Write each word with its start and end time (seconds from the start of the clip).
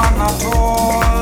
gentleman 0.00 0.20
at 0.20 0.44
all. 0.44 1.19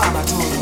I 0.00 0.57